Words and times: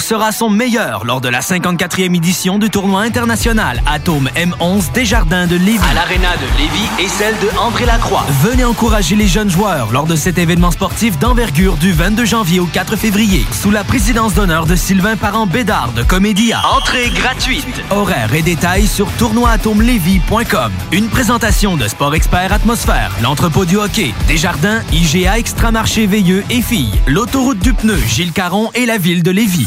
Sera 0.00 0.32
son 0.32 0.50
meilleur 0.50 1.04
lors 1.04 1.20
de 1.20 1.28
la 1.28 1.40
54e 1.40 2.14
édition 2.16 2.58
du 2.58 2.70
tournoi 2.70 3.02
international 3.02 3.82
Atome 3.86 4.28
M11 4.36 4.92
Desjardins 4.92 5.46
de 5.46 5.56
Lévis. 5.56 5.78
À 5.90 5.94
l'Arena 5.94 6.30
de 6.36 6.58
Lévis 6.58 6.88
et 6.98 7.08
celle 7.08 7.34
de 7.38 7.48
André 7.58 7.86
Lacroix. 7.86 8.24
Venez 8.42 8.64
encourager 8.64 9.16
les 9.16 9.26
jeunes 9.26 9.50
joueurs 9.50 9.92
lors 9.92 10.06
de 10.06 10.16
cet 10.16 10.38
événement 10.38 10.70
sportif 10.70 11.18
d'envergure 11.18 11.76
du 11.76 11.92
22 11.92 12.24
janvier 12.24 12.60
au 12.60 12.66
4 12.66 12.96
février 12.96 13.44
sous 13.52 13.70
la 13.70 13.84
présidence 13.84 14.34
d'honneur 14.34 14.66
de 14.66 14.76
Sylvain 14.76 15.16
Parent 15.16 15.46
Bédard 15.46 15.92
de 15.92 16.02
Comédia. 16.02 16.60
Entrée 16.76 17.10
gratuite. 17.10 17.66
Horaires 17.90 18.34
et 18.34 18.42
détails 18.42 18.86
sur 18.86 19.10
tournoi-atomelevy.com. 19.12 20.72
Une 20.92 21.08
présentation 21.08 21.76
de 21.76 21.86
Sport 21.88 22.14
Expert 22.14 22.52
Atmosphère, 22.52 23.12
l'entrepôt 23.22 23.64
du 23.64 23.76
hockey, 23.76 24.14
Desjardins, 24.28 24.82
IGA 24.92 25.38
Extramarché 25.38 26.06
Veilleux 26.06 26.44
et 26.50 26.62
Filles, 26.62 27.00
l'autoroute 27.06 27.58
du 27.58 27.72
pneu 27.72 27.98
Gilles 28.08 28.32
Caron 28.32 28.70
et 28.74 28.86
la 28.86 28.98
ville 28.98 29.22
de 29.22 29.30
Lévis. 29.30 29.66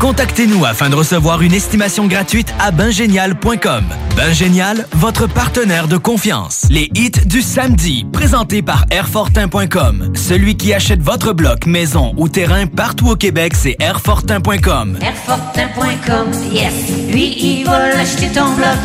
Contactez-nous 0.00 0.64
afin 0.64 0.88
de 0.88 0.94
recevoir 0.94 1.42
une 1.42 1.52
estimation 1.52 2.06
gratuite 2.06 2.54
à 2.58 2.70
bingénial.com. 2.70 3.84
Bingénial, 4.16 4.86
votre 4.92 5.26
partenaire 5.26 5.88
de 5.88 5.98
confiance. 5.98 6.66
Les 6.70 6.90
hits 6.94 7.26
du 7.26 7.42
samedi, 7.42 8.06
présentés 8.10 8.62
par 8.62 8.86
Airfortin.com. 8.90 10.12
Celui 10.16 10.56
qui 10.56 10.72
achète 10.72 11.02
votre 11.02 11.34
bloc, 11.34 11.66
maison 11.66 12.14
ou 12.16 12.30
terrain 12.30 12.66
partout 12.66 13.10
au 13.10 13.16
Québec, 13.16 13.52
c'est 13.54 13.76
Airfortin.com. 13.78 14.98
Airfortin.com, 15.02 16.30
yes. 16.50 16.72
Lui, 17.12 17.36
il 17.38 17.66
va 17.66 17.90
l'acheter 17.90 18.28
ton 18.28 18.54
bloc. 18.54 18.78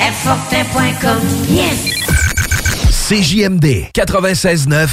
Airfortin.com, 0.00 1.18
yes. 1.50 2.61
CJMD 3.12 3.90
96.9 3.94 4.88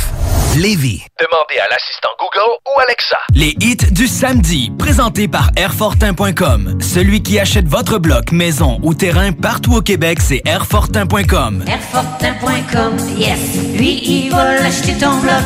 Lévis. 0.58 1.06
Demandez 1.22 1.58
à 1.58 1.70
l'assistant 1.72 2.10
Google 2.20 2.52
ou 2.68 2.80
Alexa. 2.82 3.18
Les 3.34 3.56
hits 3.62 3.92
du 3.92 4.08
samedi, 4.08 4.74
présentés 4.78 5.30
par 5.30 5.52
Airfortin.com. 5.56 6.80
Celui 6.82 7.24
qui 7.24 7.40
achète 7.40 7.66
votre 7.66 7.98
bloc, 7.98 8.34
maison 8.34 8.78
ou 8.84 8.94
terrain 8.94 9.32
partout 9.32 9.74
au 9.74 9.82
Québec, 9.82 10.20
c'est 10.20 10.42
Airfortin.com. 10.46 11.64
Airfortin.com, 11.66 12.98
yes. 13.16 13.40
Lui, 13.78 14.02
il 14.04 14.32
va 14.32 14.56
l'acheter 14.56 14.98
ton 14.98 15.16
bloc. 15.20 15.46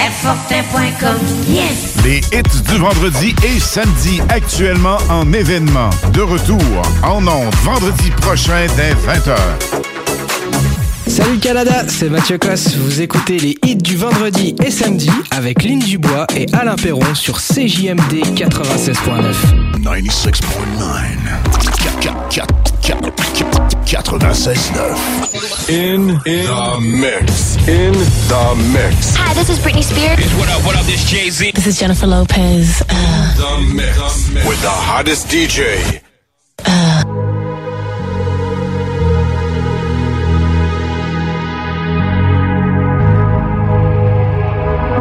Airfortin.com, 0.00 1.18
yes. 1.46 2.02
Les 2.04 2.20
hits 2.32 2.62
du 2.70 2.78
vendredi 2.78 3.34
et 3.44 3.60
samedi 3.60 4.22
actuellement 4.30 4.96
en 5.10 5.30
événement. 5.30 5.90
De 6.14 6.22
retour 6.22 6.62
en 7.02 7.18
ondes 7.26 7.54
vendredi 7.56 8.10
prochain 8.12 8.64
dès 8.76 8.94
20h. 8.94 9.36
Salut 11.14 11.38
Canada, 11.38 11.84
c'est 11.86 12.08
Mathieu 12.10 12.38
Cosse. 12.38 12.74
Vous 12.74 13.00
écoutez 13.00 13.38
les 13.38 13.56
hits 13.64 13.76
du 13.76 13.96
vendredi 13.96 14.56
et 14.64 14.72
samedi 14.72 15.08
avec 15.30 15.62
Lynn 15.62 15.78
Dubois 15.78 16.26
et 16.34 16.46
Alain 16.52 16.74
Perron 16.74 17.14
sur 17.14 17.38
CJMD 17.38 18.14
96.9. 18.34 18.98
96.9. 19.80 20.34
96.9. 23.84 25.70
In, 25.70 26.08
in 26.26 26.46
the 26.46 26.80
mix. 26.80 27.56
In 27.68 27.92
the 27.92 28.56
mix. 28.72 29.14
Hi, 29.16 29.32
this 29.34 29.48
is 29.48 29.60
Britney 29.60 29.84
Spears. 29.84 30.18
what 30.34 30.48
up, 30.48 30.64
what 30.66 30.74
up, 30.76 30.84
this 30.86 31.04
Jay-Z. 31.08 31.52
This 31.54 31.66
is 31.68 31.78
Jennifer 31.78 32.08
Lopez. 32.08 32.82
Uh, 32.90 33.34
The 33.36 33.60
mix. 33.72 33.98
With 34.48 34.60
the 34.62 34.68
hottest 34.68 35.28
DJ. 35.28 36.00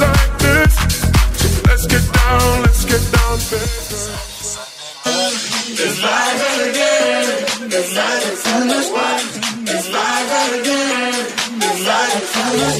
like 0.00 0.38
this. 0.38 0.74
So 1.40 1.48
let's 1.68 1.86
get 1.86 2.04
down, 2.12 2.62
let's 2.62 2.84
get 2.84 3.02
down 3.12 3.38
to 3.38 3.56
business. 3.56 4.58
It's 5.82 5.98
again. 6.70 7.26
It's 7.72 7.88
Friday. 7.90 8.34
It's 9.72 9.86
Friday 9.88 10.60
again. 10.60 11.14
It's 11.60 11.80
Friday, 11.84 12.22
Friday. 12.32 12.76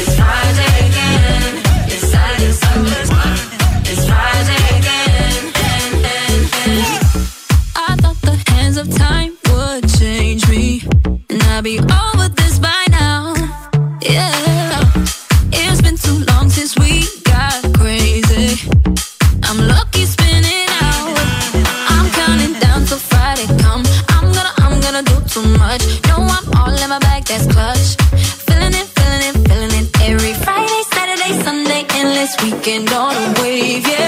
It's 0.00 0.12
Friday 0.18 0.72
again. 0.88 1.52
It's 1.92 2.06
Friday, 2.10 2.52
Sunday. 2.52 3.04
It's 3.90 4.02
Friday 4.08 4.62
again. 4.78 5.42
I 7.76 7.78
thought 8.00 8.20
the 8.22 8.36
hands 8.52 8.76
of 8.76 8.86
time 8.96 9.32
would 9.50 9.84
change 9.98 10.48
me, 10.48 10.82
and 11.30 11.42
I'd 11.42 11.64
be 11.64 11.78
over 11.78 12.07
weekend 32.68 32.92
on 32.92 33.14
a 33.14 33.42
wave, 33.42 33.88
yeah. 33.88 34.07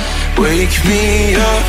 Wake 0.41 0.83
me 0.85 1.35
up, 1.35 1.63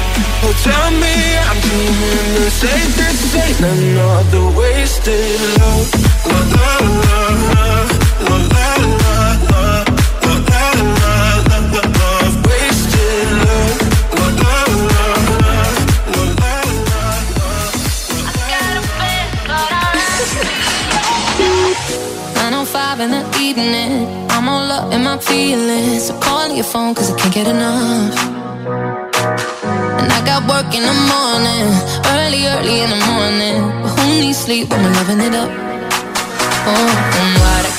oh 0.45 0.55
tell 0.64 0.91
me 1.02 1.14
I'm 1.49 1.59
doing 1.61 2.31
the 2.41 2.50
same, 2.50 2.91
thing 2.97 3.17
Another 3.62 4.47
wasted 4.57 5.41
love, 5.61 5.93
la 6.25 6.38
la 6.55 6.71
la 7.02 7.21
la 7.52 7.67
La 8.29 8.37
la 8.52 8.69
la 9.02 9.17
la, 9.50 9.62
la 9.62 10.41
la 10.49 10.62
la 10.62 10.88
la 10.88 11.12
la 11.49 11.59
la 11.61 11.61
la 11.71 11.83
la 11.99 12.23
in 23.02 23.11
the 23.11 23.25
evening. 23.41 24.07
I'm 24.31 24.49
all 24.49 24.71
up 24.71 24.93
in 24.93 25.02
my 25.02 25.19
feelings. 25.19 26.07
So 26.07 26.19
call 26.21 26.55
your 26.55 26.64
phone 26.64 26.95
cause 26.95 27.11
I 27.11 27.19
can't 27.19 27.35
get 27.35 27.49
enough. 27.49 28.32
Work 30.73 30.81
in 30.81 30.87
the 30.87 31.00
morning, 31.12 31.69
early, 32.17 32.47
early 32.47 32.81
in 32.81 32.88
the 32.88 32.97
morning. 33.05 33.61
But 33.83 33.91
who 33.91 34.21
needs 34.23 34.38
sleep 34.38 34.71
when 34.71 34.83
we're 34.83 34.93
loving 34.93 35.21
it 35.21 35.35
up? 35.35 35.50
Oh, 36.64 36.88
and 37.21 37.41
what 37.43 37.72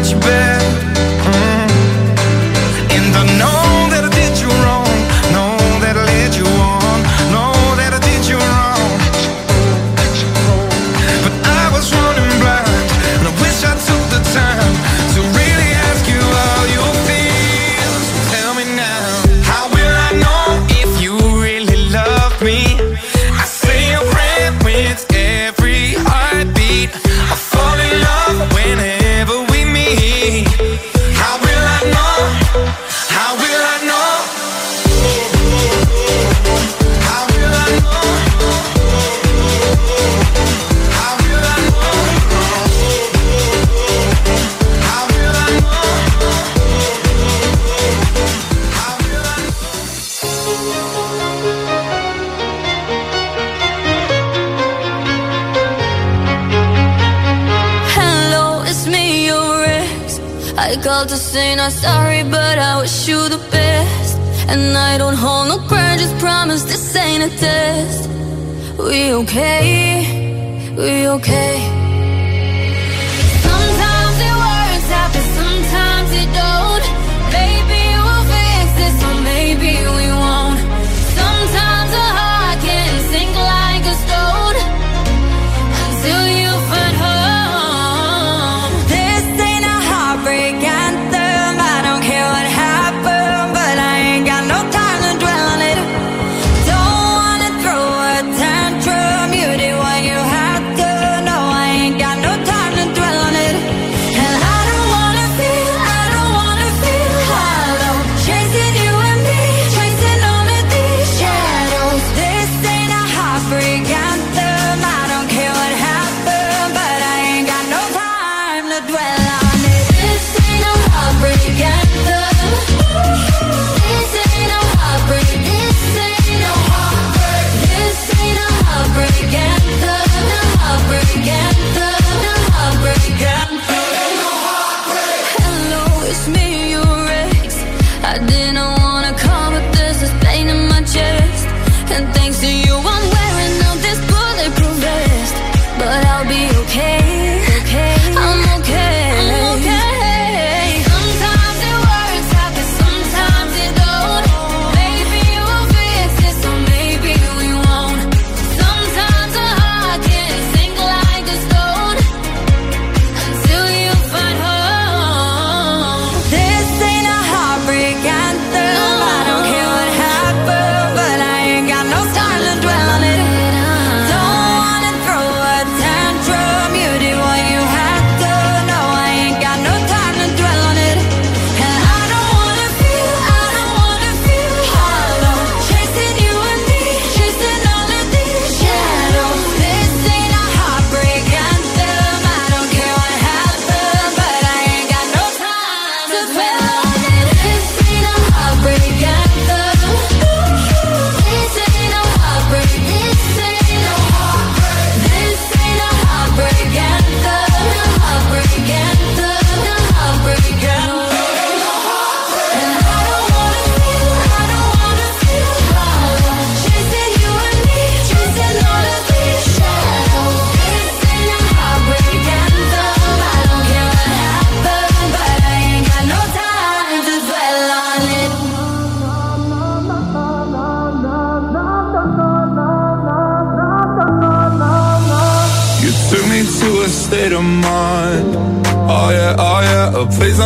did 0.00 0.22
hurt 0.22 0.57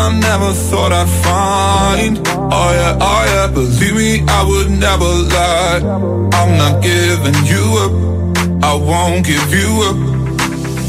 I 0.05 0.11
never 0.19 0.53
thought 0.53 0.91
I'd 0.91 1.13
find. 1.23 2.19
Oh 2.27 2.71
yeah, 2.79 2.99
oh 3.01 3.23
yeah, 3.33 3.47
believe 3.47 3.95
me, 3.95 4.25
I 4.27 4.43
would 4.43 4.71
never 4.87 5.11
lie. 5.35 5.79
I'm 6.39 6.51
not 6.59 6.83
giving 6.83 7.39
you 7.47 7.65
up, 7.85 7.93
I 8.65 8.75
won't 8.75 9.25
give 9.25 9.51
you 9.55 9.71
up. 9.89 9.99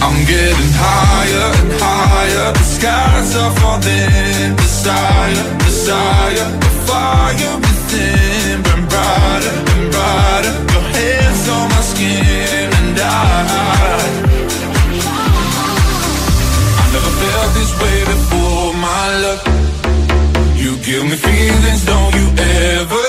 I'm 0.01 0.19
getting 0.25 0.73
higher 0.85 1.47
and 1.61 1.71
higher. 1.79 2.53
The 2.53 2.65
skies 2.75 3.35
are 3.37 3.53
falling 3.61 4.55
Desire, 4.57 5.57
desire 5.59 6.49
The 6.59 6.71
fire 6.87 7.55
within. 7.63 8.63
Burn 8.63 8.83
brighter 8.91 9.53
and 9.73 9.91
brighter. 9.93 10.53
Your 10.73 10.85
hands 10.97 11.47
on 11.55 11.69
my 11.69 11.81
skin 11.91 12.67
And 12.81 12.99
I 12.99 13.62
give 20.83 21.03
me 21.03 21.15
feelings, 21.15 21.85
don't 21.85 22.13
you 22.13 22.27
ever 22.37 23.02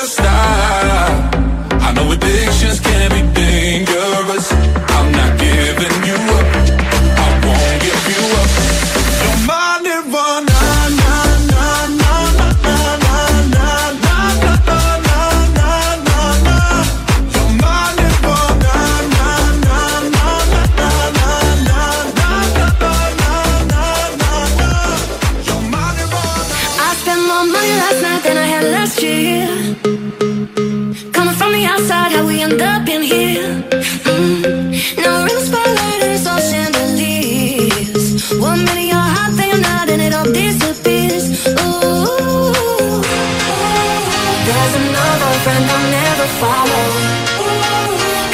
follow. 46.44 46.86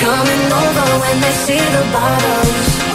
Coming 0.04 0.44
over 0.62 0.88
when 1.02 1.16
they 1.20 1.34
see 1.44 1.62
the 1.76 1.84
bottles. 1.92 2.89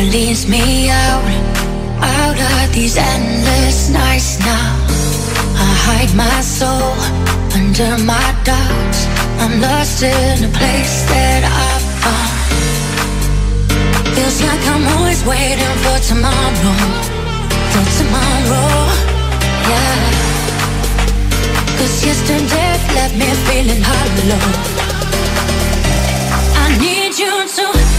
that 0.00 0.12
leaves 0.12 0.48
me 0.48 0.88
out 0.88 1.24
Out 2.00 2.38
of 2.52 2.72
these 2.72 2.96
endless 2.96 3.90
nights 3.90 4.38
now. 4.40 4.72
I 5.66 5.70
hide 5.86 6.12
my 6.16 6.40
soul 6.40 6.96
under 7.58 7.92
my 8.04 8.28
doubts. 8.48 9.00
I'm 9.42 9.60
lost 9.60 10.02
in 10.02 10.44
a 10.48 10.50
place 10.58 10.96
that 11.12 11.42
I 11.44 11.70
found. 12.00 12.36
Feels 14.16 14.40
like 14.48 14.62
I'm 14.72 14.84
always 14.96 15.20
waiting 15.28 15.76
for 15.84 15.98
tomorrow. 16.10 16.76
For 17.72 17.84
tomorrow, 18.00 18.72
yeah. 19.70 20.00
Cause 21.76 21.96
yesterday 22.08 22.72
left 22.96 23.14
me 23.20 23.28
feeling 23.46 23.82
hollow. 23.84 24.44
I 26.64 26.66
need 26.80 27.12
you 27.18 27.34
to 27.56 27.89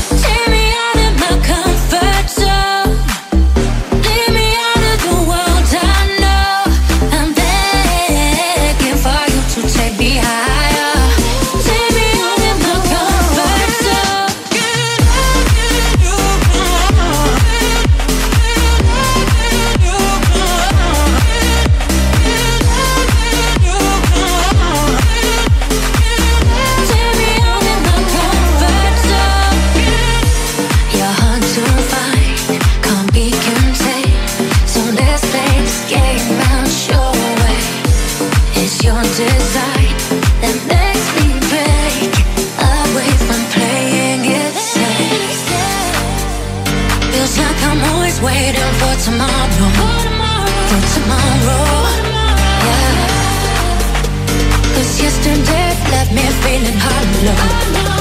flow. 57.21 58.00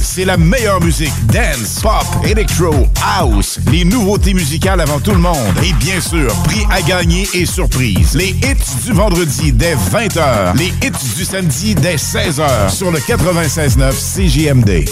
c'est 0.13 0.25
la 0.25 0.35
meilleure 0.35 0.81
musique. 0.81 1.13
Dance, 1.27 1.79
pop, 1.81 2.05
electro, 2.25 2.87
house, 3.01 3.59
les 3.71 3.85
nouveautés 3.85 4.33
musicales 4.33 4.81
avant 4.81 4.99
tout 4.99 5.11
le 5.11 5.19
monde. 5.19 5.37
Et 5.63 5.71
bien 5.73 6.01
sûr, 6.01 6.33
prix 6.43 6.65
à 6.69 6.81
gagner 6.81 7.25
et 7.33 7.45
surprise. 7.45 8.13
Les 8.13 8.29
hits 8.29 8.85
du 8.85 8.91
vendredi 8.91 9.53
dès 9.53 9.75
20h. 9.75 10.57
Les 10.57 10.67
hits 10.85 11.15
du 11.15 11.23
samedi 11.23 11.75
dès 11.75 11.95
16h 11.95 12.69
sur 12.69 12.91
le 12.91 12.99
96.9 12.99 13.93
CJMD. 13.93 14.89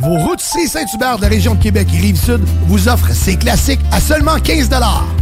Vos 0.00 0.18
routiers 0.18 0.66
Saint-Hubert 0.66 1.18
de 1.18 1.22
la 1.22 1.28
région 1.28 1.54
de 1.54 1.62
Québec 1.62 1.86
et 1.94 1.98
Rive-Sud 1.98 2.40
vous 2.66 2.88
offrent 2.88 3.12
ces 3.12 3.36
classiques 3.36 3.80
à 3.92 4.00
seulement 4.00 4.40
15 4.40 4.68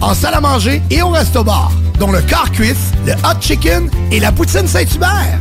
en 0.01 0.15
salle 0.15 0.35
à 0.35 0.41
manger 0.41 0.81
et 0.91 1.03
au 1.03 1.11
resto-bar, 1.11 1.71
dont 1.99 2.11
le 2.11 2.23
car 2.23 2.51
cuisse, 2.51 2.93
le 3.07 3.13
hot 3.13 3.41
chicken 3.43 3.91
et 4.11 4.21
la 4.21 4.33
poutine 4.33 4.67
Saint-Hubert. 4.67 5.39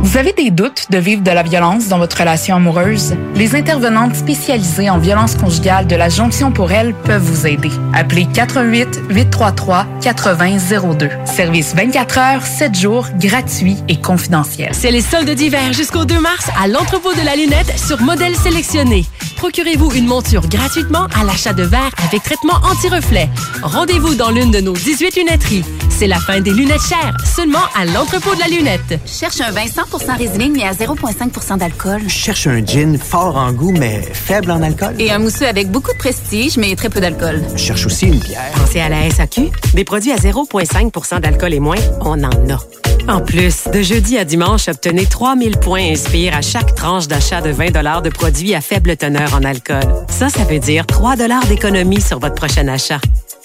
Vous 0.00 0.16
avez 0.16 0.32
des 0.32 0.50
doutes 0.50 0.86
de 0.90 0.98
vivre 0.98 1.22
de 1.22 1.30
la 1.30 1.42
violence 1.42 1.88
dans 1.88 1.98
votre 1.98 2.18
relation 2.18 2.56
amoureuse? 2.56 3.14
Les 3.34 3.56
intervenantes 3.56 4.14
spécialisées 4.14 4.88
en 4.88 4.98
violence 4.98 5.34
conjugale 5.34 5.86
de 5.86 5.96
la 5.96 6.08
Jonction 6.08 6.52
pour 6.52 6.70
elle 6.70 6.94
peuvent 6.94 7.22
vous 7.22 7.46
aider. 7.46 7.70
Appelez 7.92 8.26
88 8.32 9.02
833 9.10 9.86
8002. 10.02 11.10
Service 11.24 11.74
24 11.74 12.18
heures, 12.18 12.46
7 12.46 12.74
jours, 12.78 13.06
gratuit 13.16 13.76
et 13.88 14.00
confidentiel. 14.00 14.70
C'est 14.72 14.92
les 14.92 15.02
soldes 15.02 15.30
d'hiver 15.30 15.72
jusqu'au 15.72 16.04
2 16.04 16.20
mars 16.20 16.48
à 16.62 16.68
l'entrepôt 16.68 17.12
de 17.12 17.24
la 17.24 17.34
lunette 17.34 17.76
sur 17.76 18.00
modèle 18.00 18.36
sélectionné. 18.36 19.04
Procurez-vous 19.36 19.92
une 19.94 20.06
monture 20.06 20.48
gratuitement 20.48 21.06
à 21.14 21.24
l'achat 21.24 21.52
de 21.52 21.64
verres 21.64 21.94
avec 22.04 22.22
traitement 22.22 22.60
anti-reflet. 22.62 23.28
Rendez-vous 23.62 24.14
dans 24.14 24.30
l'une 24.30 24.50
de 24.50 24.60
nos 24.60 24.72
18 24.72 25.16
lunetteries. 25.16 25.64
C'est 25.98 26.06
la 26.06 26.20
fin 26.20 26.40
des 26.40 26.52
lunettes 26.52 26.86
chères, 26.88 27.16
seulement 27.24 27.58
à 27.74 27.84
l'entrepôt 27.84 28.32
de 28.32 28.38
la 28.38 28.46
lunette. 28.46 29.00
Cherche 29.04 29.40
un 29.40 29.50
vin 29.50 29.64
100% 29.64 30.16
résineux 30.16 30.52
mais 30.54 30.62
à 30.62 30.70
0,5% 30.70 31.58
d'alcool. 31.58 32.02
Je 32.04 32.08
cherche 32.08 32.46
un 32.46 32.64
gin 32.64 32.96
fort 32.96 33.36
en 33.36 33.50
goût, 33.50 33.72
mais 33.72 34.02
faible 34.02 34.52
en 34.52 34.62
alcool. 34.62 34.94
Et 35.00 35.10
un 35.10 35.18
mousseux 35.18 35.48
avec 35.48 35.72
beaucoup 35.72 35.92
de 35.92 35.98
prestige 35.98 36.56
mais 36.56 36.76
très 36.76 36.88
peu 36.88 37.00
d'alcool. 37.00 37.42
Je 37.52 37.64
cherche 37.64 37.84
aussi 37.84 38.06
une 38.06 38.20
bière. 38.20 38.52
Pensez 38.54 38.78
à 38.78 38.88
la 38.88 39.10
SAQ. 39.10 39.50
Des 39.74 39.82
produits 39.82 40.12
à 40.12 40.18
0,5% 40.18 41.18
d'alcool 41.18 41.52
et 41.52 41.58
moins, 41.58 41.74
on 42.02 42.22
en 42.22 42.48
a. 42.48 43.12
En 43.12 43.20
plus, 43.20 43.64
de 43.64 43.82
jeudi 43.82 44.18
à 44.18 44.24
dimanche, 44.24 44.68
obtenez 44.68 45.04
3000 45.04 45.56
points 45.56 45.90
Inspire 45.90 46.36
à 46.36 46.42
chaque 46.42 46.76
tranche 46.76 47.08
d'achat 47.08 47.40
de 47.40 47.50
20 47.50 48.02
de 48.02 48.10
produits 48.10 48.54
à 48.54 48.60
faible 48.60 48.96
teneur 48.96 49.34
en 49.34 49.42
alcool. 49.42 49.82
Ça, 50.08 50.28
ça 50.28 50.44
veut 50.44 50.60
dire 50.60 50.86
3 50.86 51.16
d'économie 51.48 52.00
sur 52.00 52.20
votre 52.20 52.36
prochain 52.36 52.68
achat. 52.68 53.00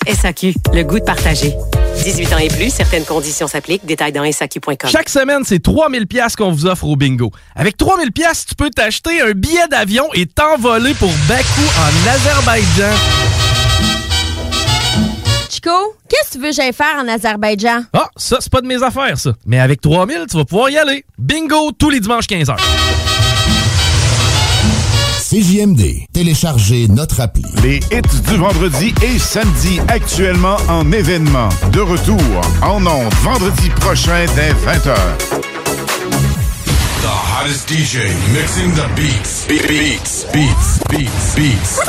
SAQ, 0.07 0.53
le 0.73 0.83
goût 0.83 0.99
de 0.99 1.03
partager. 1.05 1.53
18 2.03 2.33
ans 2.33 2.37
et 2.37 2.47
plus, 2.47 2.69
certaines 2.69 3.05
conditions 3.05 3.47
s'appliquent. 3.47 3.85
Détails 3.85 4.11
dans 4.11 4.29
SAQ.com. 4.29 4.89
Chaque 4.89 5.09
semaine, 5.09 5.43
c'est 5.45 5.61
3000 5.61 6.07
pièces 6.07 6.35
qu'on 6.35 6.51
vous 6.51 6.65
offre 6.65 6.85
au 6.85 6.95
bingo. 6.95 7.31
Avec 7.55 7.77
3000 7.77 8.11
pièces, 8.11 8.45
tu 8.45 8.55
peux 8.55 8.69
t'acheter 8.69 9.21
un 9.21 9.31
billet 9.31 9.67
d'avion 9.69 10.05
et 10.13 10.25
t'envoler 10.25 10.93
pour 10.95 11.11
Bakou 11.27 11.61
en 11.79 12.09
Azerbaïdjan. 12.09 12.95
Chico, 15.49 15.69
qu'est-ce 16.09 16.29
que 16.29 16.33
tu 16.33 16.39
veux 16.39 16.49
que 16.49 16.55
j'aille 16.55 16.73
faire 16.73 16.95
en 16.97 17.07
Azerbaïdjan? 17.07 17.83
Ah, 17.93 18.09
ça, 18.17 18.37
c'est 18.39 18.51
pas 18.51 18.61
de 18.61 18.67
mes 18.67 18.81
affaires, 18.81 19.17
ça. 19.17 19.33
Mais 19.45 19.59
avec 19.59 19.81
3000, 19.81 20.25
tu 20.29 20.37
vas 20.37 20.45
pouvoir 20.45 20.69
y 20.69 20.77
aller. 20.77 21.05
Bingo 21.17 21.71
tous 21.77 21.89
les 21.89 21.99
dimanches 21.99 22.25
15h. 22.25 22.55
CJMD. 25.33 26.05
Téléchargez 26.13 26.87
notre 26.89 27.19
appli. 27.19 27.41
Les 27.63 27.77
hits 27.91 28.21
du 28.29 28.37
vendredi 28.37 28.93
et 29.01 29.17
samedi 29.17 29.79
actuellement 29.87 30.57
en 30.69 30.91
événement. 30.91 31.49
De 31.71 31.79
retour 31.79 32.21
en 32.61 32.85
ondes 32.85 33.11
vendredi 33.23 33.67
prochain 33.81 34.25
dès 34.35 34.51
20h. 34.51 34.93
The 37.01 37.07
hottest 37.07 37.67
DJ 37.67 37.97
mixing 38.31 38.73
the 38.75 38.87
beats. 38.95 39.47
Be- 39.49 39.67
beats, 39.67 40.27
beats, 40.31 40.79
beats, 40.91 41.35
beats. 41.35 41.79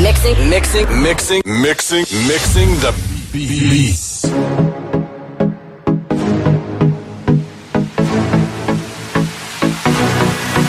Mixing, 0.00 0.48
mixing, 0.48 0.86
Mixing, 1.02 1.42
mixing, 1.44 2.06
mixing 2.28 2.78
the 2.78 2.92
be- 3.32 3.68
beats. 3.68 4.83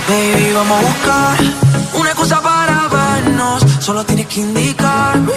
Baby, 0.08 0.54
vamos 0.54 0.78
a 0.78 0.82
buscar 0.82 1.38
una 1.96 2.10
excusa 2.12 2.40
para 2.40 2.88
vernos. 2.88 3.64
Solo 3.80 4.06
tienes 4.06 4.28
que 4.28 4.42
indicarme 4.42 5.34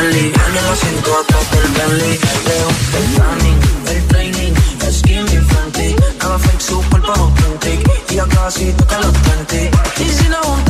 friendly. 0.00 0.32
En 0.32 0.56
el 0.56 0.66
asiento 0.72 1.18
atrás 1.18 1.50
del 1.50 1.72
Bentley. 1.72 2.18
Leo, 2.46 2.68
el 2.98 3.06
planning, 3.14 3.58
el 3.88 4.06
training, 4.08 4.52
el 4.86 4.94
skin 4.94 5.26
bien 5.26 5.46
fronty. 5.46 5.94
Nada 6.18 6.38
fake, 6.38 6.60
su 6.60 6.82
cuerpo 6.88 7.12
authentic. 7.12 7.90
Y 8.10 8.14
ya 8.14 8.26
casi 8.26 8.72
toca 8.72 8.98
los 9.00 9.12
20. 9.12 9.70
Y 9.98 10.08
si 10.08 10.28
nos 10.28 10.46
juntamos, 10.46 10.69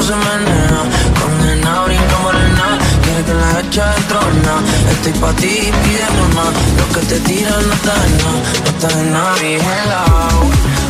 cómo 0.00 0.02
se 0.02 0.16
menea 0.16 0.82
Condena, 1.20 1.82
brinca 1.84 2.18
morena, 2.22 2.78
quiere 3.02 3.24
que 3.24 3.34
la 3.34 3.60
eche 3.60 3.80
de 3.80 4.02
trona. 4.08 4.54
Estoy 4.92 5.12
pa' 5.20 5.32
ti, 5.34 5.70
pide 5.82 6.06
mamá 6.18 6.50
Lo 6.78 7.00
que 7.00 7.06
te 7.06 7.20
tiran 7.20 7.68
no 7.68 7.74
está 7.74 7.94
en 8.06 8.16
nada, 8.18 8.40
no 8.64 8.70
está 8.70 9.00
en 9.00 9.12
nada 9.12 10.89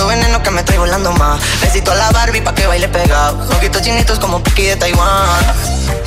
Mando 0.00 0.16
veneno 0.16 0.42
que 0.42 0.50
me 0.50 0.60
estoy 0.60 0.78
volando 0.78 1.12
más. 1.12 1.38
Besito 1.60 1.92
a 1.92 1.94
la 1.94 2.10
Barbie 2.10 2.40
pa' 2.40 2.54
que 2.54 2.66
baile 2.66 2.88
pegado. 2.88 3.36
Ojitos 3.52 3.82
chinitos 3.82 4.18
como 4.18 4.42
Puki 4.42 4.62
de 4.62 4.76
Taiwán. 4.76 5.28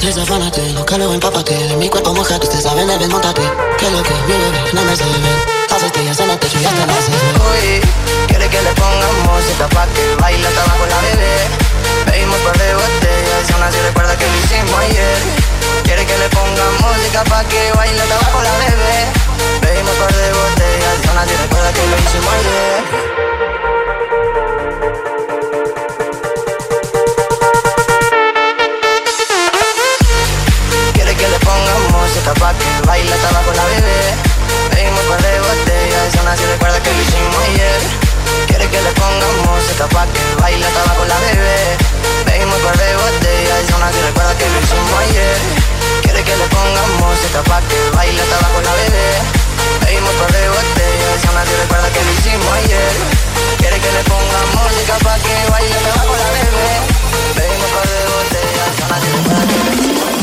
Desafánate, 0.02 0.74
lo 0.74 0.84
que 0.84 0.98
luego 0.98 1.14
empápate 1.14 1.54
mi 1.78 1.90
cuerpo 1.90 2.12
mojado, 2.12 2.42
ustedes 2.42 2.64
saben, 2.64 2.88
deben 2.88 3.12
montarte 3.12 3.44
Que 3.78 3.92
lo 3.92 4.02
que 4.02 4.14
mi 4.26 4.34
bebé, 4.34 4.60
no 4.74 4.82
me 4.82 4.96
se 4.96 5.04
ven 5.04 5.22
Las 5.70 5.84
estrellas 5.84 6.20
en 6.20 6.30
el 6.32 6.40
techo 6.40 6.60
y 6.60 6.66
hasta 6.66 6.86
las 6.88 7.06
Uy, 7.08 7.82
quiere 8.28 8.50
que 8.50 8.62
le 8.64 8.74
pongamos 8.74 9.18
música 9.30 9.68
pa' 9.70 9.86
que 9.86 10.16
baile 10.20 10.48
hasta 10.48 10.62
abajo 10.64 10.86
la 10.90 11.00
bebé. 11.02 11.36
Bebimos 12.10 12.40
par 12.40 12.58
de 12.58 12.74
botellas 12.74 13.46
y 13.48 13.54
aún 13.54 13.64
así 13.64 13.78
recuerda 13.78 14.18
que 14.18 14.26
lo 14.26 14.38
hicimos 14.42 14.80
ayer. 14.90 15.18
Quiere 15.84 16.06
que 16.06 16.18
le 16.18 16.30
pongamos 16.30 16.82
música 16.82 17.24
pa' 17.26 17.44
que 17.46 17.72
baile 17.78 18.02
hasta 18.02 18.16
abajo 18.16 18.42
la 18.42 18.54
bebé. 18.58 18.98
Bebimos 19.62 19.96
par 20.02 20.12
de 20.12 20.34
botellas 20.34 20.96
y 21.06 21.08
aún 21.08 21.18
así 21.20 21.34
recuerda 21.38 21.72
que 21.72 21.86
lo 21.86 21.96
hicimos 22.02 22.34
ayer. 22.34 23.13
Pongamos 32.04 32.12
música 32.12 32.34
pa' 32.34 32.54
que 32.54 32.88
baile 32.88 33.14
hasta 33.14 33.30
abajo 33.30 33.52
la 33.54 33.66
bebé. 33.66 34.00
Bebimos 34.76 35.04
par 35.08 35.22
de 35.22 35.40
botellas 35.40 36.48
recuerda 36.52 36.80
que 36.84 36.92
lo 36.92 37.02
hicimos 37.02 37.44
ayer. 37.48 37.82
Quiere 38.48 38.68
que 38.68 38.82
le 38.82 38.92
pongamos 38.92 39.48
que 40.12 40.22
baile 40.42 40.66
hasta 40.66 40.82
abajo 40.84 41.06
la 41.06 41.18
bebé. 41.20 41.78
Bebimos 42.26 42.60
par 42.60 42.78
de 42.78 42.96
botellas 42.96 43.72
aún 43.72 43.84
así 43.84 44.00
recuerda 44.04 44.36
que 44.38 44.46
lo 44.50 44.60
hicimos 44.60 45.00
ayer. 45.08 45.38
Quiere 46.04 46.24
que 46.24 46.36
le 46.36 46.48
pongamos 46.48 47.00
música 47.00 47.42
pa' 47.44 47.62
que 47.62 47.80
baile 47.96 48.22
hasta 48.22 48.36
abajo 48.36 48.60
la 48.62 48.74
bebé. 48.84 49.08
Bebimos 49.82 50.14
par 50.20 50.32
de 50.32 50.44
botellas 50.50 51.20
aún 51.28 51.38
así 51.40 51.54
recuerda 51.56 51.88
que 51.94 52.02
lo 52.04 52.12
hicimos 52.12 52.52
ayer. 52.60 52.94
Quiere 53.60 53.78
que 53.80 53.92
le 53.92 54.04
pongamos 54.04 54.50
música 54.60 54.96
pa' 55.06 55.18
que 55.24 55.36
baile 55.52 55.76
hasta 55.76 55.92
abajo 55.96 56.14
la 56.20 56.30
bebé. 56.36 56.70
Bebimos 57.38 57.70
par 57.72 57.88
de 57.88 58.00
botellas 58.12 58.76
aún 58.84 58.92
así 58.92 59.08
recuerda 59.16 59.46
que 59.48 59.58
lo 59.64 59.72
hicimos 59.72 60.04
ayer 60.12 60.23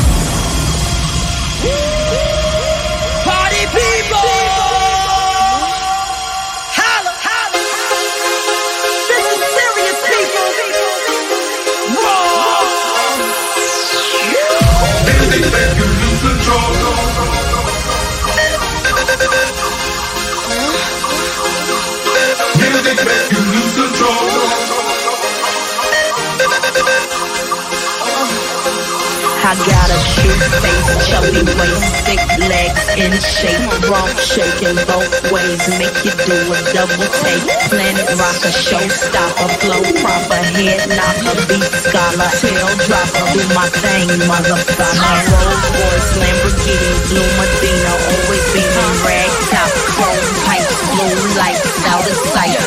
I 29.41 29.57
got 29.57 29.89
a 29.89 29.97
cute 30.21 30.37
face, 30.61 30.85
chubby 31.09 31.33
waist, 31.41 31.81
thick 32.05 32.21
legs 32.45 32.85
in 33.01 33.09
shape, 33.17 33.65
rump 33.89 34.13
shaking 34.21 34.77
both 34.85 35.09
ways, 35.33 35.65
make 35.81 35.97
you 36.05 36.13
do 36.29 36.37
a 36.53 36.61
double 36.77 37.09
take. 37.25 37.41
Planet 37.73 38.05
rocker, 38.21 38.53
showstopper, 38.53 39.49
flow 39.65 39.81
proper, 39.97 40.37
head 40.53 40.85
knocker, 40.93 41.41
beat 41.49 41.65
scholar, 41.73 42.29
tail 42.37 42.69
dropper, 42.85 43.25
do 43.33 43.41
my 43.57 43.65
thing, 43.81 44.13
motherfucker. 44.29 45.25
Rolls 45.25 45.65
Royce, 45.73 46.21
Lamborghini, 46.21 46.93
Blue 47.09 47.25
Medina, 47.41 47.97
always 47.97 48.45
be 48.53 48.61
on 48.61 48.93
rag 49.01 49.33
top, 49.49 49.73
chrome 49.89 50.21
pipes, 50.45 50.60
blue 50.95 51.37
lights, 51.37 51.85
out 51.85 52.09
of 52.09 52.17
sight. 52.33 52.57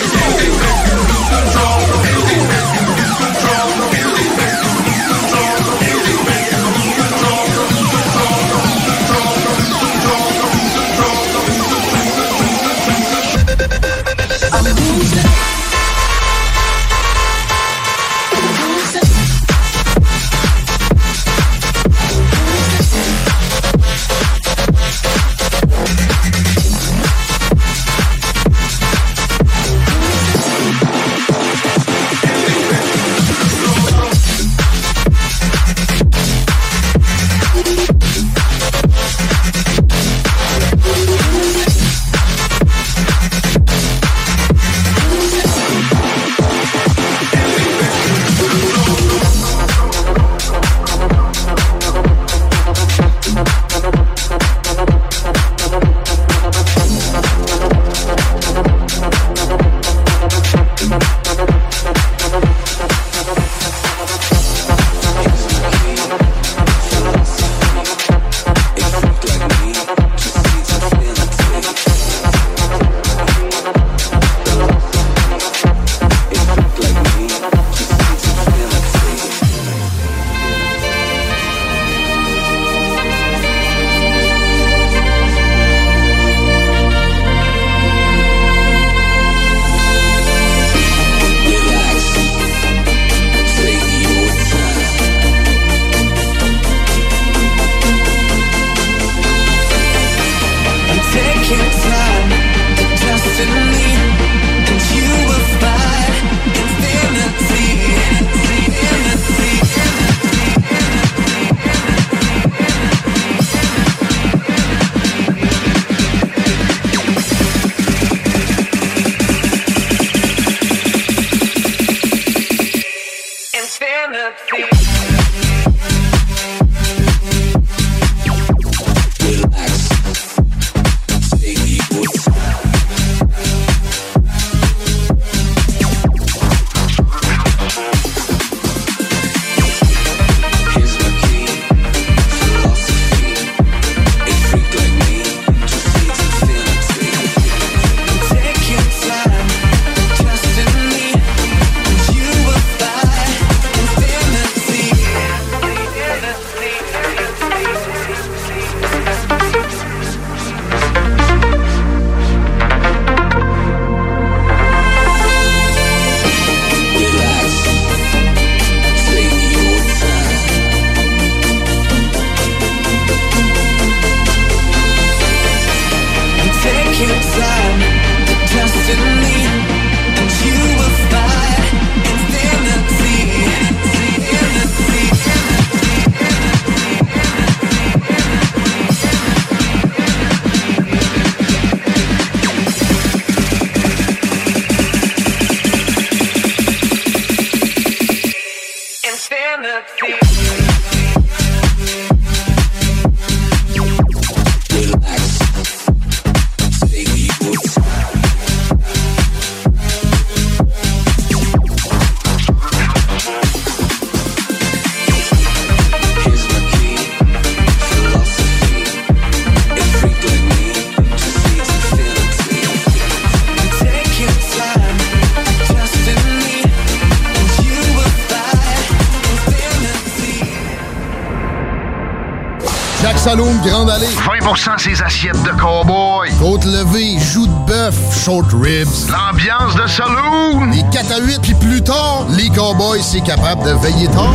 100% 234.55 234.79
ses 234.79 235.03
assiettes 235.03 235.43
de 235.43 235.51
cowboy. 235.61 236.31
Côte 236.39 236.65
levée, 236.65 237.19
joues 237.19 237.47
de 237.47 237.67
bœuf, 237.67 237.95
short 238.25 238.47
ribs. 238.53 239.11
L'ambiance 239.11 239.75
de 239.75 239.87
saloon. 239.89 240.71
Les 240.71 240.85
4 240.93 241.13
à 241.13 241.21
8 241.21 241.41
puis 241.43 241.55
plus 241.55 241.83
tard, 241.83 242.27
les 242.31 242.49
cowboys 242.51 243.03
c'est 243.03 243.23
capable 243.23 243.65
de 243.65 243.73
veiller 243.81 244.07
tard. 244.09 244.33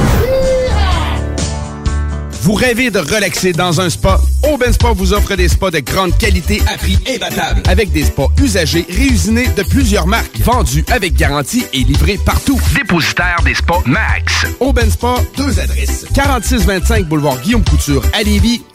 Vous 2.41 2.53
rêvez 2.53 2.89
de 2.89 2.99
relaxer 2.99 3.51
dans 3.51 3.79
un 3.79 3.89
spa? 3.89 4.19
Aubaine 4.51 4.73
Spa 4.73 4.93
vous 4.93 5.13
offre 5.13 5.35
des 5.35 5.49
spas 5.49 5.71
de 5.71 5.79
grande 5.79 6.17
qualité 6.17 6.61
à 6.73 6.77
prix 6.77 6.97
imbattable. 7.07 7.61
Avec 7.67 7.91
des 7.91 8.05
spas 8.05 8.29
usagés, 8.41 8.85
réusinés 8.89 9.47
de 9.49 9.63
plusieurs 9.63 10.07
marques, 10.07 10.39
vendus 10.39 10.85
avec 10.89 11.15
garantie 11.15 11.65
et 11.73 11.83
livrés 11.83 12.17
partout. 12.25 12.59
Dépositaire 12.73 13.41
des 13.43 13.53
spas 13.53 13.81
Max. 13.85 14.45
Aubaine 14.59 14.89
Spa, 14.89 15.15
deux 15.37 15.59
adresses. 15.59 16.05
4625 16.13 17.05
boulevard 17.07 17.39
Guillaume 17.41 17.63
Couture 17.63 18.03
à 18.13 18.23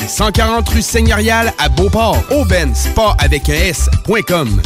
140 0.09 0.69
rue 0.69 0.83
Seigneurial 0.83 1.53
à 1.59 1.69
Beauport. 1.69 2.19
Aubin 2.31 2.75
Spa 2.75 3.17
avec 3.19 3.49
S.com. 3.49 4.61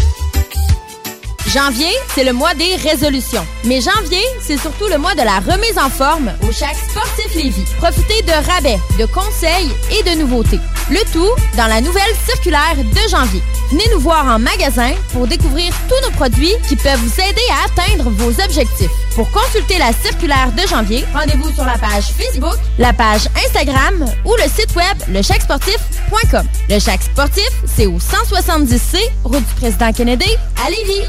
Janvier, 1.49 1.91
c'est 2.15 2.25
le 2.25 2.33
mois 2.33 2.55
des 2.55 2.77
résolutions. 2.77 3.47
Mais 3.65 3.81
janvier, 3.81 4.23
c'est 4.41 4.59
surtout 4.59 4.87
le 4.89 4.99
mois 4.99 5.15
de 5.15 5.23
la 5.23 5.39
remise 5.39 5.79
en 5.79 5.89
forme 5.89 6.31
au 6.43 6.53
Chac 6.53 6.77
Sportif 6.91 7.35
Lévis. 7.35 7.65
Profitez 7.79 8.23
de 8.23 8.33
rabais, 8.51 8.79
de 8.99 9.07
conseils 9.07 9.71
et 9.99 10.03
de 10.03 10.21
nouveautés. 10.21 10.61
Le 10.91 11.01
tout 11.13 11.31
dans 11.57 11.67
la 11.67 11.81
nouvelle 11.81 12.15
circulaire 12.27 12.77
de 12.77 13.09
janvier. 13.11 13.43
Venez 13.71 13.85
nous 13.93 14.01
voir 14.01 14.25
en 14.25 14.39
magasin 14.39 14.93
pour 15.13 15.27
découvrir 15.27 15.73
tous 15.89 16.09
nos 16.09 16.15
produits 16.15 16.55
qui 16.67 16.75
peuvent 16.75 16.99
vous 17.01 17.21
aider 17.21 17.43
à 17.51 17.67
atteindre 17.67 18.09
vos 18.11 18.31
objectifs. 18.43 18.91
Pour 19.15 19.31
consulter 19.31 19.77
la 19.77 19.93
circulaire 19.93 20.53
de 20.53 20.67
janvier, 20.67 21.05
rendez-vous 21.13 21.53
sur 21.53 21.65
la 21.65 21.77
page 21.77 22.05
Facebook, 22.17 22.57
la 22.79 22.95
page 22.95 23.29
Instagram 23.47 24.07
ou 24.25 24.35
le 24.37 24.45
site 24.45 24.75
web 24.75 24.97
lechacsportif.com. 25.09 26.47
Le 26.71 26.79
Chac 26.79 27.03
Sportif, 27.03 27.51
c'est 27.67 27.87
au 27.87 27.99
170C, 27.99 28.97
route 29.25 29.47
du 29.47 29.55
président 29.55 29.93
Kennedy, 29.93 30.31
à 30.65 30.71
Lévis. 30.71 31.07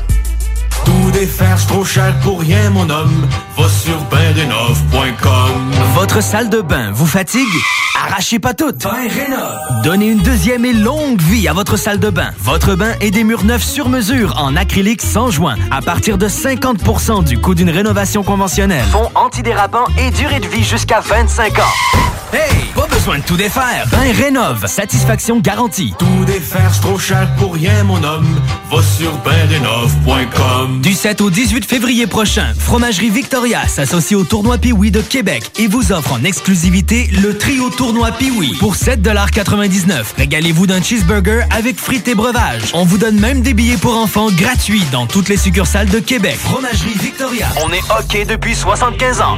Tout 0.84 1.12
défaire, 1.12 1.58
c'est 1.60 1.68
trop 1.68 1.86
cher 1.86 2.14
pour 2.22 2.42
rien, 2.42 2.70
mon 2.72 2.90
homme. 2.90 3.28
Va 3.58 3.70
sur 3.70 4.02
bendenov.com. 4.06 5.72
Votre 5.96 6.22
salle 6.22 6.50
de 6.50 6.60
bain 6.62 6.92
vous 6.92 7.08
fatigue? 7.08 7.48
Arrachez 8.20 8.40
pas 8.40 8.54
toutes. 8.54 8.86
Donnez 9.82 10.10
une 10.10 10.20
deuxième 10.20 10.66
et 10.66 10.74
longue 10.74 11.22
vie 11.22 11.48
à 11.48 11.54
votre 11.54 11.78
salle 11.78 12.00
de 12.00 12.10
bain. 12.10 12.32
Votre 12.40 12.76
bain 12.76 12.92
et 13.00 13.12
des 13.12 13.24
murs 13.24 13.46
neufs 13.46 13.64
sur 13.64 13.88
mesure 13.88 14.36
en 14.38 14.58
acrylique 14.58 15.02
sans 15.02 15.32
joint 15.32 15.56
à 15.72 15.82
partir 15.82 16.18
de 16.18 16.28
50% 16.28 17.24
du 17.24 17.38
coût 17.38 17.56
d'une 17.56 17.70
rénovation 17.70 18.22
conventionnelle. 18.24 18.84
Fond 18.92 19.10
antidérapant 19.16 19.86
et 19.98 20.12
durée 20.12 20.42
de 20.42 20.48
vie 20.48 20.66
jusqu'à 20.66 21.00
25 21.00 21.60
ans. 21.60 21.74
Hey, 22.32 22.66
pas 22.76 22.86
besoin 22.86 23.18
de 23.18 23.24
tout 23.24 23.38
défaire. 23.38 23.88
Bain 23.90 24.12
rénove, 24.14 24.68
satisfaction 24.68 25.40
garantie. 25.40 25.96
Tout 25.98 26.26
défaire, 26.26 26.72
c'est 26.72 26.82
trop 26.82 27.00
cher 27.00 27.28
pour 27.38 27.56
rien, 27.56 27.84
mon 27.86 28.04
homme. 28.04 28.28
Va 28.70 28.84
sur 28.84 29.12
bendenov.com. 29.24 30.82
Du 30.82 30.94
7 30.94 31.22
au 31.22 31.32
18 31.32 31.66
février 31.66 32.06
prochain, 32.06 32.54
Fromagerie 32.56 33.10
Victoria 33.10 33.68
s'associe 33.68 34.20
au 34.20 34.26
tournoi 34.26 34.60
Piwi 34.60 34.92
de 34.92 35.02
Québec 35.02 35.52
et 35.58 35.66
vous 35.66 35.92
offre 35.92 36.14
en 36.14 36.24
exclusivité 36.24 37.10
le 37.20 37.36
trio 37.36 37.72
tournoi 37.72 38.09
Piwi 38.12 38.56
pour 38.60 38.76
7,99$. 38.76 40.16
Régalez-vous 40.18 40.68
d'un 40.68 40.82
cheeseburger 40.82 41.42
avec 41.52 41.80
frites 41.80 42.08
et 42.08 42.16
breuvages. 42.16 42.72
On 42.74 42.84
vous 42.84 42.98
donne 42.98 43.20
même 43.20 43.42
des 43.42 43.54
billets 43.54 43.78
pour 43.78 43.98
enfants 43.98 44.30
gratuits 44.32 44.84
dans 44.92 45.06
toutes 45.06 45.30
les 45.30 45.38
succursales 45.38 45.90
de 45.90 46.00
Québec. 46.00 46.38
Fromagerie 46.38 46.98
Victoria. 46.98 47.48
On 47.64 47.72
est 47.72 47.84
OK 48.00 48.28
depuis 48.28 48.56
75 48.56 49.22
ans. 49.22 49.38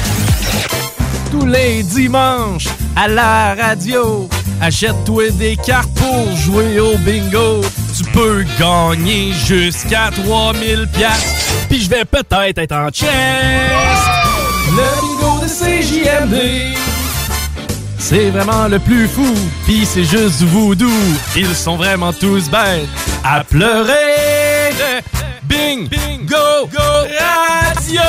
Tous 1.31 1.45
les 1.45 1.83
dimanches, 1.83 2.67
à 2.95 3.07
la 3.07 3.55
radio, 3.55 4.27
achète-toi 4.61 5.31
des 5.31 5.55
cartes 5.55 5.93
pour 5.95 6.35
jouer 6.35 6.79
au 6.79 6.97
bingo. 6.97 7.61
Tu 7.95 8.03
peux 8.11 8.43
gagner 8.59 9.33
jusqu'à 9.45 10.09
3000 10.11 10.87
pièces. 10.93 11.65
Puis 11.69 11.81
je 11.81 11.89
vais 11.89 12.05
peut-être 12.05 12.57
être 12.57 12.75
en 12.75 12.89
chest. 12.89 13.11
Le 14.71 15.01
bingo 15.01 15.39
de 15.41 15.47
CJMD. 15.47 16.77
C'est 17.97 18.29
vraiment 18.29 18.67
le 18.67 18.79
plus 18.79 19.07
fou, 19.07 19.33
pis 19.65 19.85
c'est 19.85 20.03
juste 20.03 20.39
du 20.39 20.45
voodoo. 20.47 20.89
Ils 21.35 21.55
sont 21.55 21.77
vraiment 21.77 22.11
tous 22.11 22.49
bêtes 22.49 22.89
à 23.23 23.43
pleurer. 23.43 24.73
Bing, 25.43 25.87
bingo, 25.87 26.69
radio! 26.73 28.01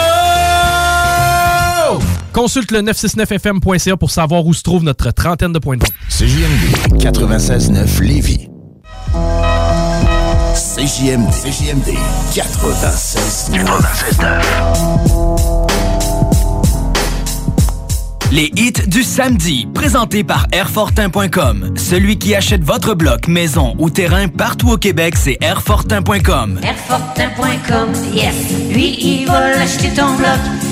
Consulte 2.33 2.71
le 2.71 2.81
969fm.ca 2.81 3.97
pour 3.97 4.11
savoir 4.11 4.47
où 4.47 4.55
se 4.55 4.63
trouve 4.63 4.85
notre 4.85 5.11
trentaine 5.11 5.53
de 5.53 5.59
points 5.59 5.77
de 5.77 5.85
vente. 5.85 5.93
CJMD 6.09 6.99
96.9 6.99 8.03
Lévis. 8.03 8.49
CJMD, 10.55 11.31
CJMD 11.31 11.91
96.9. 12.33 13.65
96.9. 13.65 15.63
Les 18.33 18.51
hits 18.57 18.73
du 18.87 19.03
samedi, 19.03 19.69
présentés 19.75 20.25
par 20.25 20.47
Airfortin.com. 20.53 21.75
Celui 21.77 22.17
qui 22.19 22.35
achète 22.35 22.65
votre 22.65 22.95
bloc, 22.95 23.29
maison 23.29 23.75
ou 23.79 23.91
terrain 23.91 24.29
partout 24.29 24.71
au 24.71 24.79
Québec, 24.79 25.17
c'est 25.19 25.37
Airfortin.com. 25.43 26.59
Airfortin.com, 26.63 27.93
yes. 28.15 28.35
Lui, 28.73 28.97
il 28.99 29.27
va 29.27 29.51
l'acheter 29.51 29.91
ton 29.91 30.15
bloc 30.15 30.39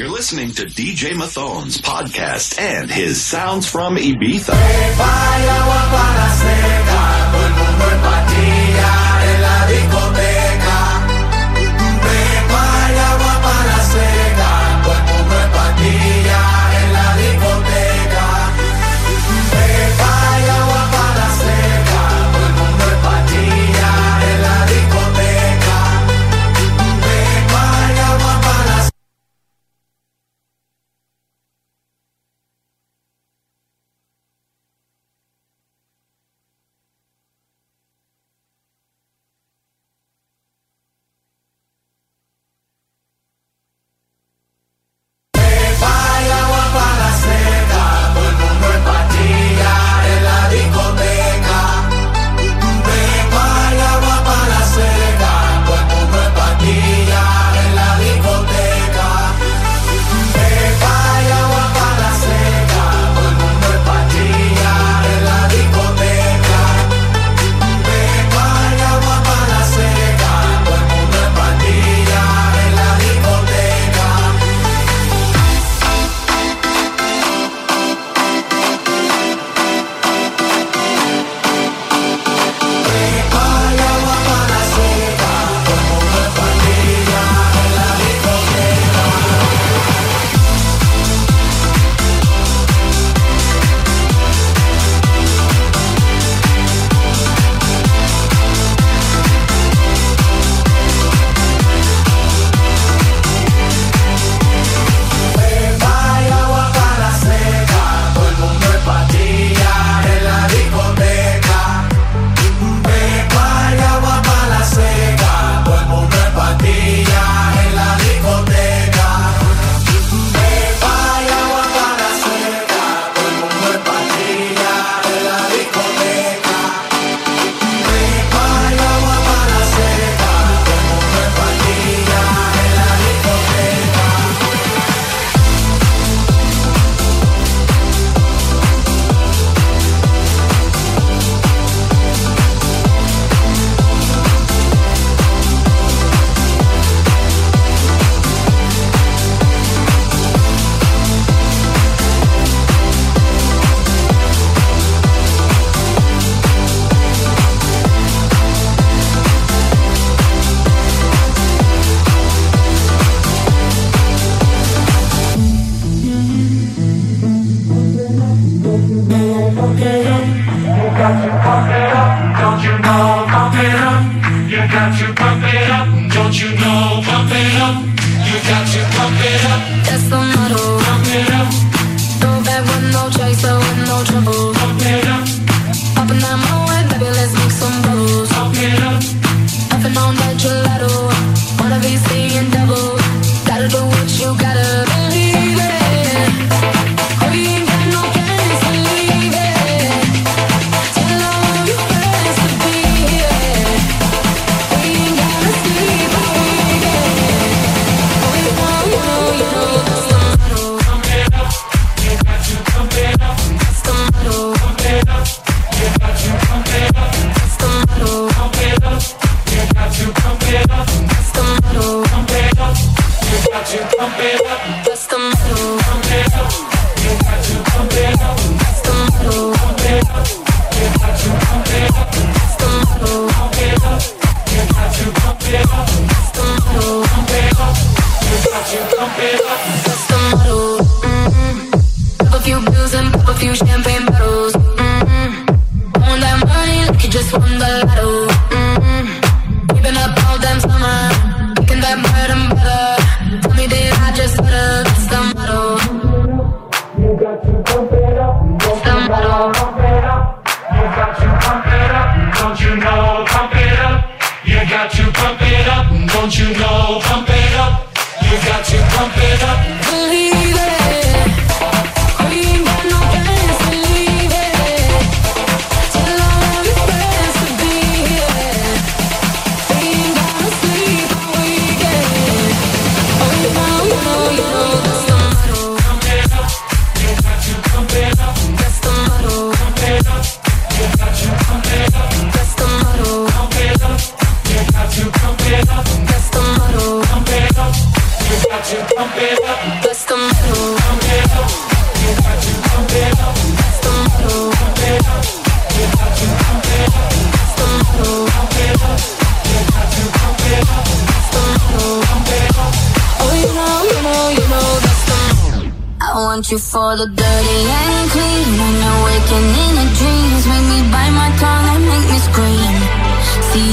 You're 0.00 0.08
listening 0.08 0.50
to 0.52 0.64
DJ 0.64 1.10
Mathone's 1.12 1.78
podcast 1.78 2.58
and 2.58 2.90
his 2.90 3.20
Sounds 3.20 3.66
from 3.66 3.96
Ibiza. 3.96 4.54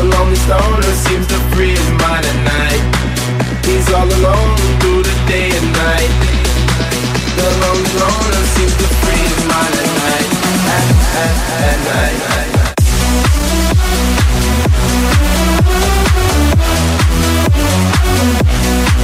The 0.00 0.06
lonely 0.06 0.34
stoner 0.36 0.82
seems 0.82 1.26
to 1.26 1.36
free 1.52 1.76
his 1.76 1.90
mind 2.00 2.24
at 2.24 2.38
night. 2.40 2.80
He's 3.66 3.92
all 3.92 4.08
alone 4.08 4.56
through 4.80 5.02
the 5.02 5.12
day 5.28 5.52
and 5.52 5.72
night. 5.76 6.08
The 7.36 7.44
lonely 7.60 7.92
loner 8.00 8.44
seems 8.56 8.72
to 8.80 8.86
free 9.04 9.20
his 9.28 9.44
mind 9.44 9.74
at 9.76 9.92
night. 10.00 10.28
At, 10.72 10.88
at, 11.20 11.36
at 11.68 11.78
night 11.84 12.30
Day 18.40 18.99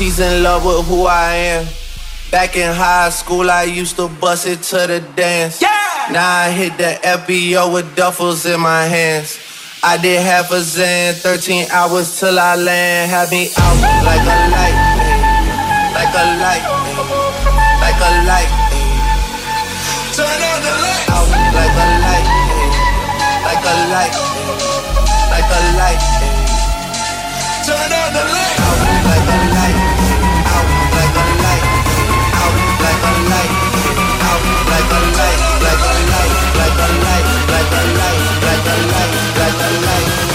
She's 0.00 0.18
in 0.18 0.42
love 0.42 0.64
with 0.64 0.86
who 0.86 1.04
I 1.04 1.34
am. 1.34 1.66
Back 2.30 2.56
in 2.56 2.74
high 2.74 3.10
school, 3.10 3.50
I 3.50 3.64
used 3.64 3.96
to 3.96 4.08
bust 4.08 4.46
it 4.46 4.62
to 4.62 4.86
the 4.86 5.00
dance. 5.14 5.60
Yeah! 5.60 5.69
Now 6.12 6.42
I 6.42 6.50
hit 6.50 6.76
the 6.76 6.98
FBO 7.06 7.72
with 7.72 7.94
duffels 7.94 8.42
in 8.42 8.60
my 8.60 8.82
hands. 8.84 9.38
I 9.80 9.96
did 9.96 10.20
half 10.20 10.50
a 10.50 10.60
Zan, 10.60 11.14
13 11.14 11.70
hours 11.70 12.18
till 12.18 12.36
I 12.36 12.56
land. 12.56 13.10
Had 13.10 13.30
me 13.30 13.46
out 13.54 13.78
like 14.02 14.26
a 14.26 14.36
light, 14.50 14.76
like 15.94 16.10
a 16.10 16.24
light, 16.42 16.66
like 17.78 18.00
a 18.02 18.10
light. 18.26 18.50
Turn 20.18 20.26
on 20.26 20.58
the 20.66 20.72
light. 20.82 21.06
Out 21.14 21.30
like 21.54 21.78
a 21.78 21.86
light, 22.02 22.26
like 23.46 23.64
a 23.70 23.74
light, 23.94 24.14
like 25.30 25.46
a 25.46 25.60
light. 25.78 26.02
Turn 27.62 27.86
on 27.86 28.10
the 28.18 28.24
light. 28.34 28.58
Out 28.66 28.82
like 29.06 29.28
a 29.30 29.38
light. 29.54 30.09
Light. 35.18 35.40
Like 35.64 35.84
a 35.86 35.94
light. 36.12 36.34
Like 36.60 36.78
a 36.78 36.88
light. 37.04 37.26
Like 37.52 37.72
light. 38.00 38.20
Like 38.44 38.66
light. 38.92 39.12
Like. 39.38 39.80
Light. 39.86 40.29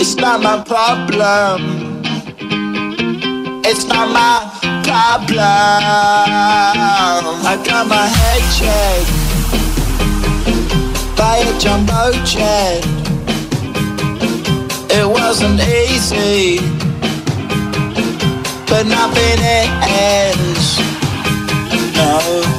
It's 0.00 0.16
not 0.16 0.42
my 0.42 0.62
problem. 0.64 1.60
It's 3.64 3.84
not 3.84 4.08
my 4.08 4.48
problem. 4.84 5.42
I 7.44 7.54
got 7.64 7.86
my 7.86 8.06
head 8.18 8.42
checked 8.58 9.10
by 11.16 11.36
a 11.38 11.58
jumbo 11.58 12.12
jet. 12.24 12.84
It 14.90 15.06
wasn't 15.06 15.60
easy, 15.60 16.60
but 18.66 18.86
nothing 18.86 19.40
ends. 19.84 20.78
No. 21.94 22.57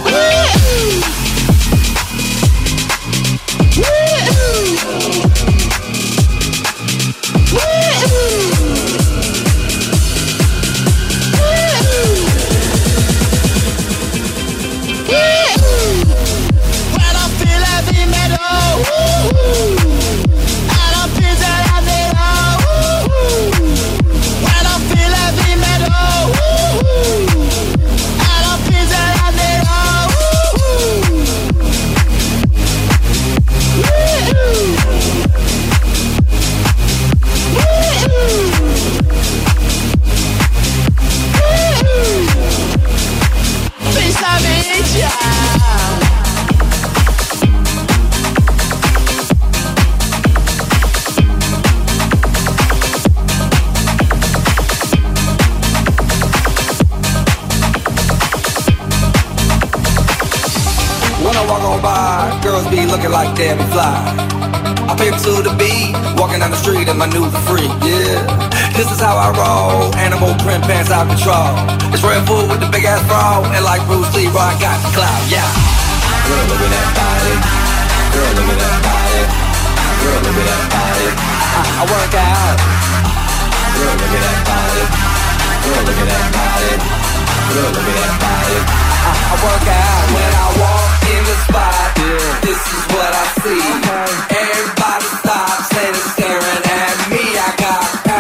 This 69.30 69.38
is 69.38 69.46
how 69.46 69.78
I 69.78 69.86
roll, 69.86 69.96
animal 69.96 70.34
print 70.42 70.64
pants 70.66 70.90
out 70.90 71.06
control. 71.06 71.54
It's 71.94 72.02
Redfoo 72.02 72.50
with 72.50 72.66
the 72.66 72.70
big 72.74 72.86
ass 72.86 73.06
bra, 73.06 73.46
and 73.54 73.64
like 73.64 73.86
Bruce 73.86 74.10
Lee, 74.16 74.26
I 74.26 74.58
got 74.58 74.82
the 74.82 74.90
clout, 74.90 75.22
yeah. 75.30 75.46
Girl, 76.26 76.46
look 76.50 76.58
at 76.58 76.72
that 76.74 76.90
body. 76.98 77.34
Girl, 78.10 78.32
look 78.34 78.50
at 78.50 78.58
that 78.58 78.78
body. 78.82 79.22
Girl, 80.02 80.20
look 80.26 80.34
at 80.34 80.48
that 80.50 80.66
body. 80.74 81.08
I, 81.14 81.62
I 81.62 81.84
work 81.86 82.14
out. 82.18 82.58
Girl, 83.78 83.96
look 84.02 84.14
at 84.18 84.24
that 84.26 84.42
body. 84.50 84.84
Girl, 85.62 85.82
look 85.86 86.00
at 86.00 86.10
that 86.10 86.28
body. 86.34 86.74
Girl, 87.54 87.70
look 87.70 87.86
at 87.86 87.98
that 88.02 88.14
body. 88.18 88.58
I, 88.66 89.12
I 89.14 89.36
work 89.46 89.66
out 89.70 90.06
when 90.10 90.32
I 90.42 90.48
walk 90.58 90.94
in 91.06 91.22
the 91.30 91.38
spot. 91.46 91.86
This 92.42 92.62
is 92.66 92.84
what 92.98 93.12
I 93.14 93.26
see. 93.46 93.80
Stops 93.90 94.79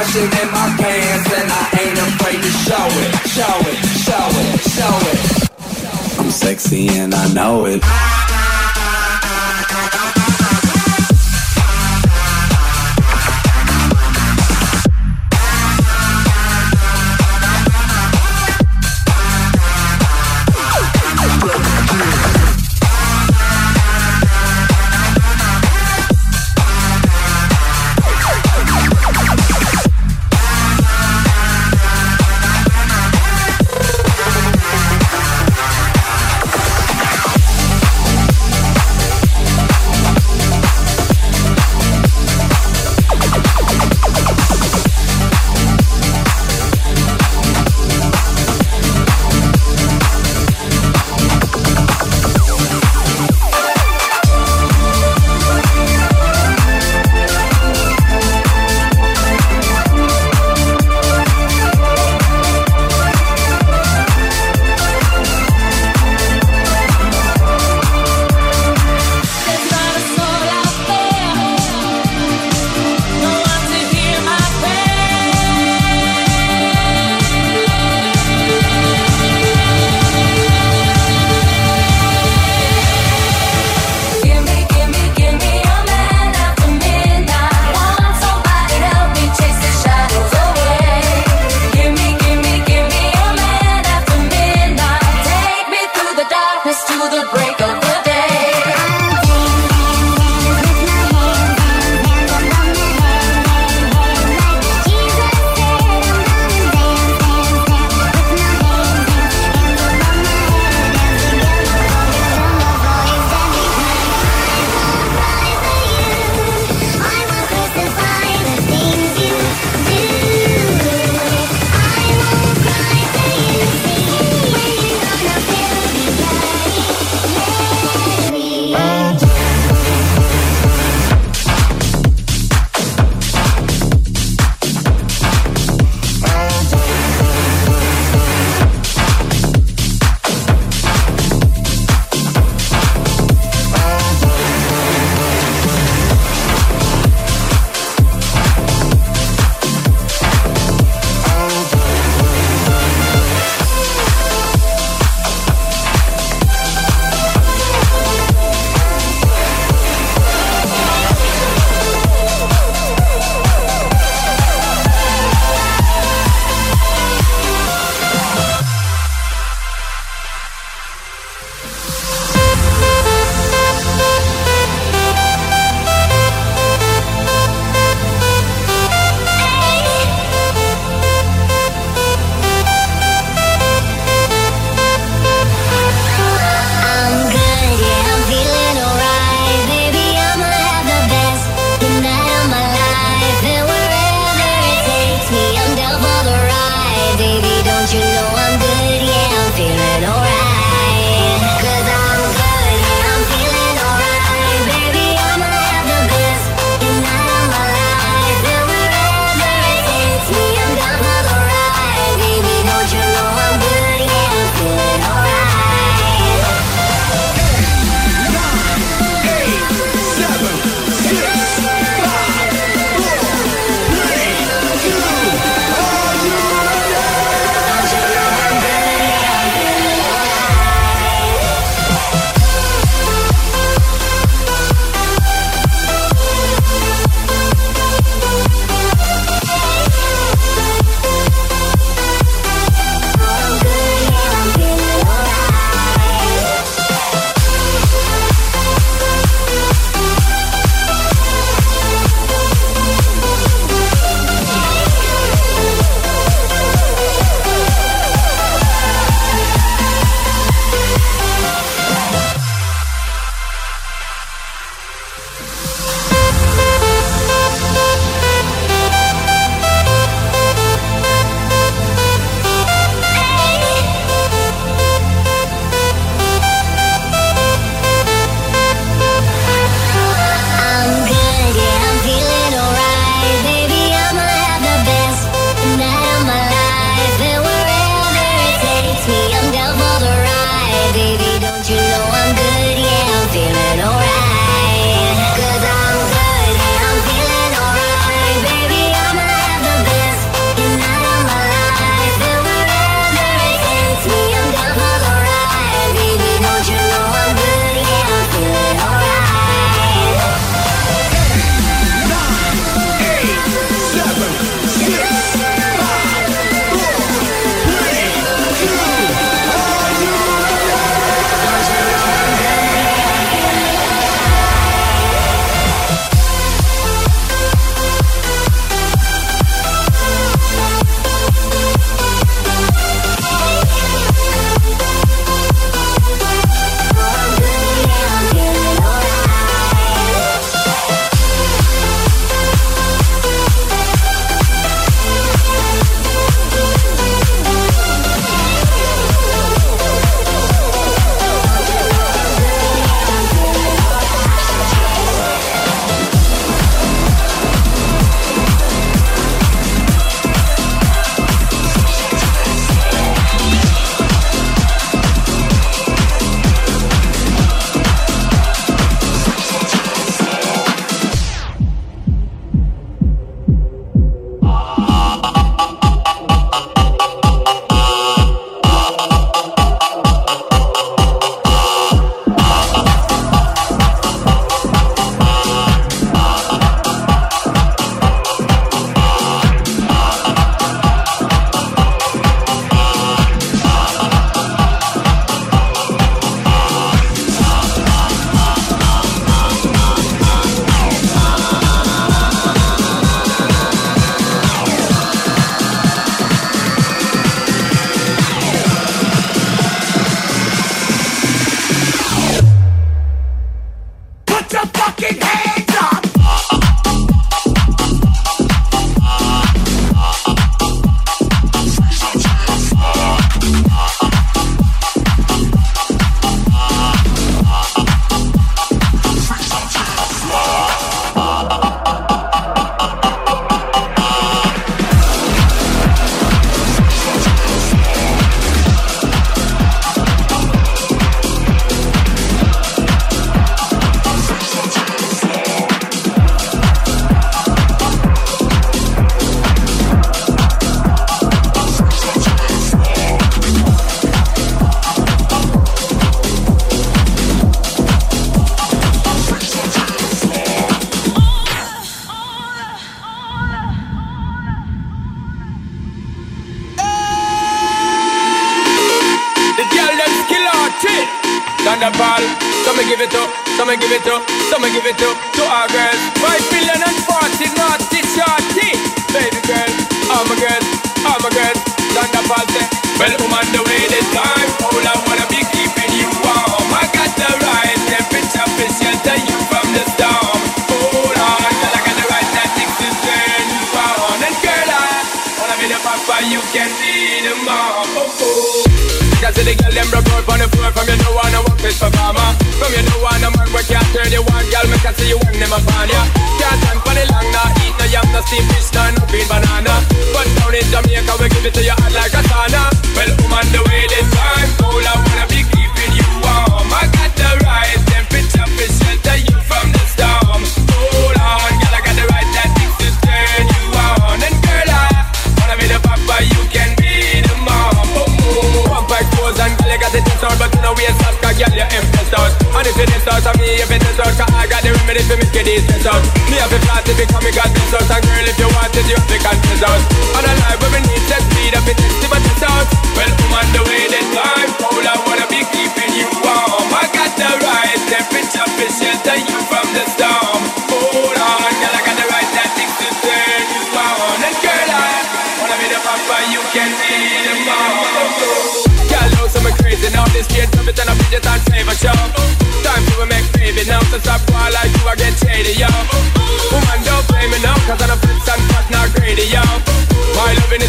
passion 0.09 0.41
in 0.41 0.51
my 0.51 0.75
pants 0.77 1.33
and 1.33 1.51
I 1.51 1.63
ain't 1.81 1.99
afraid 1.99 2.41
to 2.41 2.51
show 2.65 2.87
it, 2.89 3.11
show 3.29 3.59
it, 3.69 3.77
show 4.05 4.27
it, 4.41 4.59
show 4.75 4.95
it. 5.11 6.19
I'm 6.19 6.31
sexy 6.31 6.87
and 6.89 7.13
I 7.13 7.33
know 7.33 7.65
it. 7.65 8.28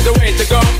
Is 0.01 0.05
the 0.05 0.20
way 0.20 0.32
to 0.36 0.47
go 0.48 0.80